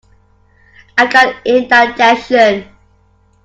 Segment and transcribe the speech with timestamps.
[0.97, 2.73] I've got indigestion.